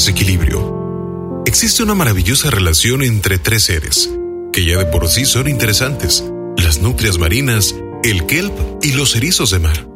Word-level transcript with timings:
desequilibrio. 0.00 1.42
Existe 1.44 1.82
una 1.82 1.94
maravillosa 1.94 2.50
relación 2.50 3.02
entre 3.02 3.38
tres 3.38 3.64
seres, 3.64 4.08
que 4.50 4.64
ya 4.64 4.78
de 4.78 4.86
por 4.86 5.06
sí 5.08 5.26
son 5.26 5.46
interesantes, 5.46 6.24
las 6.56 6.80
nutrias 6.80 7.18
marinas, 7.18 7.74
el 8.02 8.24
kelp 8.24 8.54
y 8.80 8.92
los 8.92 9.14
erizos 9.14 9.50
de 9.50 9.58
mar. 9.58 9.86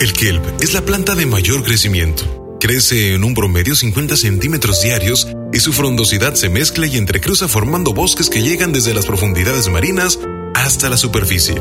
El 0.00 0.14
kelp 0.14 0.42
es 0.62 0.72
la 0.72 0.80
planta 0.80 1.14
de 1.14 1.26
mayor 1.26 1.62
crecimiento. 1.62 2.56
Crece 2.58 3.12
en 3.12 3.22
un 3.22 3.34
promedio 3.34 3.76
50 3.76 4.16
centímetros 4.16 4.80
diarios 4.80 5.28
y 5.52 5.60
su 5.60 5.74
frondosidad 5.74 6.34
se 6.36 6.48
mezcla 6.48 6.86
y 6.86 6.96
entrecruza 6.96 7.46
formando 7.46 7.92
bosques 7.92 8.30
que 8.30 8.40
llegan 8.40 8.72
desde 8.72 8.94
las 8.94 9.04
profundidades 9.04 9.68
marinas 9.68 10.18
hasta 10.54 10.88
la 10.88 10.96
superficie. 10.96 11.60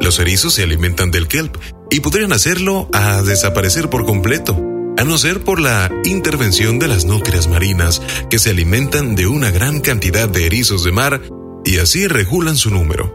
Los 0.00 0.20
erizos 0.20 0.54
se 0.54 0.62
alimentan 0.62 1.10
del 1.10 1.26
kelp 1.26 1.56
y 1.90 1.98
podrían 1.98 2.32
hacerlo 2.32 2.88
a 2.92 3.20
desaparecer 3.22 3.90
por 3.90 4.06
completo, 4.06 4.56
a 4.98 5.04
no 5.04 5.18
ser 5.18 5.44
por 5.44 5.60
la 5.60 5.90
intervención 6.04 6.78
de 6.78 6.88
las 6.88 7.04
nutrias 7.04 7.48
marinas 7.48 8.00
que 8.30 8.38
se 8.38 8.50
alimentan 8.50 9.14
de 9.14 9.26
una 9.26 9.50
gran 9.50 9.80
cantidad 9.80 10.28
de 10.28 10.46
erizos 10.46 10.84
de 10.84 10.92
mar 10.92 11.20
y 11.64 11.78
así 11.78 12.06
regulan 12.06 12.56
su 12.56 12.70
número. 12.70 13.14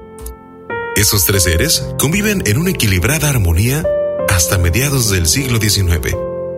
Esos 0.95 1.25
tres 1.25 1.43
seres 1.43 1.83
conviven 1.97 2.43
en 2.45 2.57
una 2.57 2.71
equilibrada 2.71 3.29
armonía 3.29 3.83
hasta 4.29 4.57
mediados 4.57 5.09
del 5.09 5.25
siglo 5.25 5.59
XIX, 5.59 6.15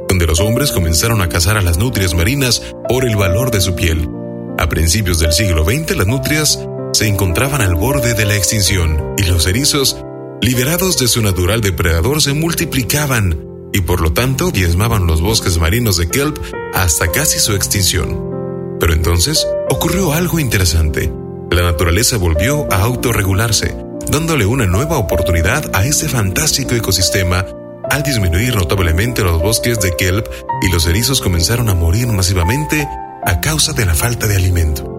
donde 0.10 0.28
los 0.28 0.40
hombres 0.40 0.72
comenzaron 0.72 1.22
a 1.22 1.30
cazar 1.30 1.58
a 1.58 1.62
las 1.62 1.78
nutrias 1.78 2.14
marinas 2.14 2.62
por 2.90 3.06
el 3.06 3.16
valor 3.16 3.52
de 3.52 3.62
su 3.62 3.76
piel. 3.76 4.10
A 4.58 4.68
principios 4.68 5.20
del 5.20 5.32
siglo 5.32 5.64
XX 5.64 5.96
las 5.96 6.08
nutrias 6.08 6.60
se 6.92 7.08
encontraban 7.08 7.62
al 7.62 7.76
borde 7.76 8.14
de 8.14 8.26
la 8.26 8.36
extinción 8.36 9.14
y 9.18 9.24
los 9.24 9.48
erizos, 9.48 9.98
liberados 10.42 10.98
de 10.98 11.08
su 11.08 11.22
natural 11.22 11.62
depredador, 11.62 12.22
se 12.22 12.34
multiplicaban 12.34 13.53
y 13.74 13.82
por 13.82 14.00
lo 14.00 14.14
tanto 14.14 14.52
diezmaban 14.52 15.08
los 15.08 15.22
bosques 15.22 15.58
marinos 15.58 15.98
de 15.98 16.08
kelp 16.08 16.38
hasta 16.74 17.12
casi 17.12 17.40
su 17.40 17.54
extinción. 17.54 18.78
Pero 18.80 18.94
entonces 18.94 19.46
ocurrió 19.70 20.14
algo 20.14 20.40
interesante. 20.40 21.12
La 21.52 21.64
naturaleza 21.64 22.18
volvió 22.18 22.72
a 22.72 22.84
autorregularse, 22.84 23.76
dándole 24.08 24.46
una 24.46 24.66
nueva 24.66 24.98
oportunidad 24.98 25.76
a 25.76 25.86
este 25.86 26.08
fantástico 26.08 26.76
ecosistema 26.76 27.46
al 27.90 28.02
disminuir 28.02 28.56
notablemente 28.56 29.24
los 29.24 29.42
bosques 29.42 29.80
de 29.80 29.96
kelp 29.96 30.26
y 30.62 30.72
los 30.72 30.88
erizos 30.88 31.22
comenzaron 31.22 31.70
a 31.70 31.76
morir 31.76 32.08
masivamente 32.08 32.88
a 33.26 33.40
causa 33.42 33.74
de 33.74 33.86
la 33.86 33.94
falta 33.94 34.28
de 34.28 34.36
alimento. 34.36 34.90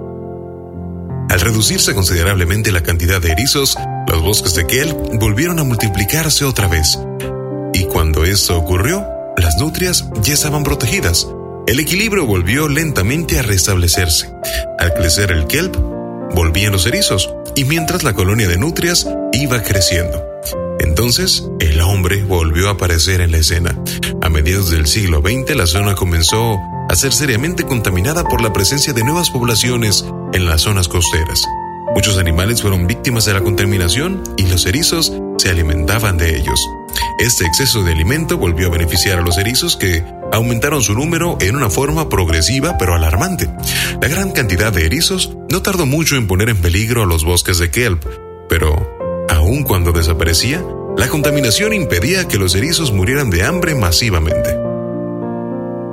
Al 1.31 1.41
reducirse 1.41 1.95
considerablemente 1.95 2.71
la 2.71 2.83
cantidad 2.83 3.21
de 3.21 3.33
erizos, 3.33 3.77
los 4.07 4.23
bosques 4.23 4.55
de 4.55 4.67
kelp 4.67 4.97
volvieron 5.19 5.59
a 5.59 5.65
multiplicarse 5.65 6.45
otra 6.45 6.69
vez. 6.69 6.99
Esto 8.35 8.59
ocurrió, 8.59 9.07
las 9.37 9.59
nutrias 9.59 10.09
ya 10.21 10.35
estaban 10.35 10.65
protegidas. 10.65 11.29
El 11.69 11.79
equilibrio 11.79 12.27
volvió 12.27 12.67
lentamente 12.67 13.39
a 13.39 13.43
restablecerse. 13.43 14.29
Al 14.77 14.93
crecer 14.93 15.31
el 15.31 15.47
kelp, 15.47 15.77
volvían 16.35 16.73
los 16.73 16.85
erizos, 16.87 17.33
y 17.55 17.65
mientras 17.65 18.03
la 18.03 18.13
colonia 18.13 18.49
de 18.49 18.59
nutrias 18.59 19.07
iba 19.33 19.63
creciendo. 19.63 20.21
Entonces, 20.81 21.49
el 21.61 21.81
hombre 21.81 22.25
volvió 22.25 22.71
a 22.71 22.73
aparecer 22.73 23.21
en 23.21 23.31
la 23.31 23.39
escena. 23.39 23.79
A 24.21 24.29
mediados 24.29 24.69
del 24.69 24.89
siglo 24.89 25.21
XX, 25.21 25.55
la 25.55 25.69
zona 25.69 25.95
comenzó 25.95 26.59
a 26.89 26.97
ser 26.97 27.13
seriamente 27.13 27.63
contaminada 27.63 28.25
por 28.25 28.43
la 28.43 28.53
presencia 28.53 28.93
de 28.93 29.05
nuevas 29.05 29.31
poblaciones 29.31 30.05
en 30.33 30.47
las 30.47 30.63
zonas 30.63 30.89
costeras. 30.89 31.41
Muchos 31.95 32.19
animales 32.19 32.63
fueron 32.63 32.89
víctimas 32.89 33.27
de 33.27 33.35
la 33.35 33.43
contaminación 33.43 34.25
y 34.37 34.47
los 34.49 34.67
erizos 34.67 35.13
se 35.39 35.51
alimentaban 35.51 36.19
de 36.19 36.37
ellos. 36.37 36.61
Este 37.19 37.47
exceso 37.47 37.85
de 37.85 37.93
alimento 37.93 38.37
volvió 38.39 38.67
a 38.67 38.71
beneficiar 38.71 39.19
a 39.19 39.23
los 39.23 39.39
erizos 39.39 39.77
que 39.77 40.05
aumentaron 40.33 40.83
su 40.83 40.95
número 40.95 41.39
en 41.41 41.55
una 41.55 41.71
forma 41.71 42.09
progresiva 42.09 42.77
pero 42.77 42.95
alarmante. 42.95 43.49
La 44.03 44.09
gran 44.09 44.33
cantidad 44.33 44.73
de 44.73 44.85
erizos 44.85 45.37
no 45.49 45.63
tardó 45.63 45.87
mucho 45.87 46.17
en 46.17 46.27
poner 46.27 46.49
en 46.49 46.61
peligro 46.61 47.05
a 47.05 47.07
los 47.07 47.25
bosques 47.25 47.59
de 47.59 47.71
kelp, 47.71 48.05
pero 48.49 48.99
aun 49.31 49.63
cuando 49.63 49.93
desaparecía, 49.93 50.65
la 50.97 51.09
contaminación 51.09 51.73
impedía 51.73 52.27
que 52.27 52.39
los 52.39 52.55
erizos 52.57 52.93
murieran 52.93 53.31
de 53.31 53.45
hambre 53.45 53.77
masivamente. 53.77 54.57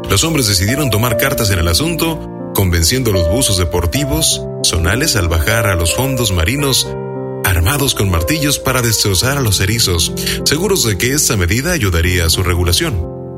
Los 0.10 0.24
hombres 0.24 0.48
decidieron 0.48 0.90
tomar 0.90 1.18
cartas 1.18 1.52
en 1.52 1.60
el 1.60 1.68
asunto, 1.68 2.52
convenciendo 2.56 3.12
a 3.12 3.14
los 3.14 3.30
buzos 3.30 3.58
deportivos 3.58 4.42
zonales 4.64 5.16
al 5.16 5.28
bajar 5.28 5.68
a 5.68 5.76
los 5.76 5.96
fondos 5.96 6.32
marinos 6.32 6.88
armados 7.52 7.96
con 7.96 8.10
martillos 8.10 8.60
para 8.60 8.82
destrozar 8.82 9.38
a 9.38 9.42
los 9.42 9.60
erizos, 9.60 10.14
seguros 10.46 10.86
de 10.86 10.98
que 10.98 11.14
esta 11.14 11.36
medida 11.36 11.74
ayudaría 11.74 12.26
a 12.26 12.30
su 12.30 12.44
regulación. 12.44 12.96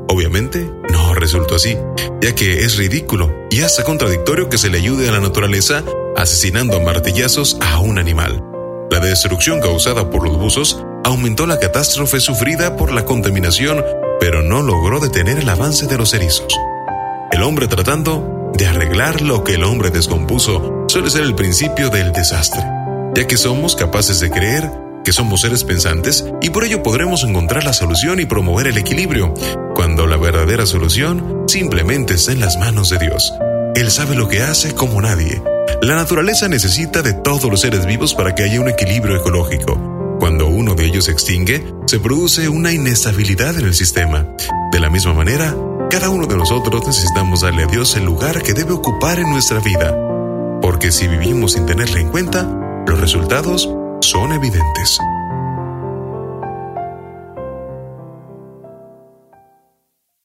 Obviamente, 0.08 0.70
no 0.90 1.14
resultó 1.14 1.56
así, 1.56 1.76
ya 2.22 2.32
que 2.34 2.60
es 2.60 2.76
ridículo 2.76 3.48
y 3.50 3.62
hasta 3.62 3.82
contradictorio 3.82 4.48
que 4.48 4.58
se 4.58 4.70
le 4.70 4.78
ayude 4.78 5.08
a 5.08 5.12
la 5.12 5.20
naturaleza 5.20 5.82
asesinando 6.16 6.80
martillazos 6.80 7.56
a 7.60 7.80
un 7.80 7.98
animal. 7.98 8.40
La 8.90 9.00
destrucción 9.00 9.60
causada 9.60 10.08
por 10.10 10.22
los 10.22 10.38
buzos 10.38 10.80
aumentó 11.02 11.46
la 11.46 11.58
catástrofe 11.58 12.20
sufrida 12.20 12.76
por 12.76 12.92
la 12.92 13.04
contaminación, 13.04 13.84
pero 14.20 14.42
no 14.42 14.62
logró 14.62 15.00
detener 15.00 15.38
el 15.38 15.48
avance 15.48 15.86
de 15.86 15.98
los 15.98 16.14
erizos. 16.14 16.46
El 17.32 17.42
hombre 17.42 17.66
tratando 17.66 18.52
de 18.54 18.68
arreglar 18.68 19.22
lo 19.22 19.42
que 19.42 19.54
el 19.54 19.64
hombre 19.64 19.90
descompuso 19.90 20.84
suele 20.86 21.10
ser 21.10 21.22
el 21.22 21.34
principio 21.34 21.90
del 21.90 22.12
desastre 22.12 22.62
ya 23.14 23.26
que 23.26 23.36
somos 23.36 23.76
capaces 23.76 24.20
de 24.20 24.30
creer 24.30 24.70
que 25.04 25.12
somos 25.12 25.42
seres 25.42 25.62
pensantes 25.64 26.24
y 26.40 26.50
por 26.50 26.64
ello 26.64 26.82
podremos 26.82 27.22
encontrar 27.22 27.62
la 27.62 27.74
solución 27.74 28.18
y 28.20 28.26
promover 28.26 28.66
el 28.66 28.78
equilibrio, 28.78 29.34
cuando 29.74 30.06
la 30.06 30.16
verdadera 30.16 30.66
solución 30.66 31.44
simplemente 31.46 32.14
está 32.14 32.32
en 32.32 32.40
las 32.40 32.56
manos 32.56 32.88
de 32.88 32.98
Dios. 32.98 33.32
Él 33.76 33.90
sabe 33.90 34.16
lo 34.16 34.28
que 34.28 34.42
hace 34.42 34.74
como 34.74 35.00
nadie. 35.02 35.42
La 35.82 35.94
naturaleza 35.94 36.48
necesita 36.48 37.02
de 37.02 37.12
todos 37.12 37.44
los 37.44 37.60
seres 37.60 37.86
vivos 37.86 38.14
para 38.14 38.34
que 38.34 38.44
haya 38.44 38.60
un 38.60 38.68
equilibrio 38.68 39.16
ecológico. 39.16 40.16
Cuando 40.18 40.46
uno 40.46 40.74
de 40.74 40.86
ellos 40.86 41.04
se 41.04 41.12
extingue, 41.12 41.64
se 41.86 42.00
produce 42.00 42.48
una 42.48 42.72
inestabilidad 42.72 43.58
en 43.58 43.66
el 43.66 43.74
sistema. 43.74 44.26
De 44.72 44.80
la 44.80 44.88
misma 44.88 45.12
manera, 45.12 45.54
cada 45.90 46.08
uno 46.08 46.26
de 46.26 46.36
nosotros 46.36 46.86
necesitamos 46.86 47.42
darle 47.42 47.64
a 47.64 47.66
Dios 47.66 47.94
el 47.96 48.04
lugar 48.04 48.42
que 48.42 48.54
debe 48.54 48.72
ocupar 48.72 49.18
en 49.18 49.30
nuestra 49.30 49.58
vida. 49.60 49.94
Porque 50.62 50.92
si 50.92 51.08
vivimos 51.08 51.52
sin 51.52 51.66
tenerla 51.66 52.00
en 52.00 52.08
cuenta, 52.08 52.63
los 52.86 53.00
resultados 53.00 53.68
son 54.00 54.32
evidentes. 54.32 54.98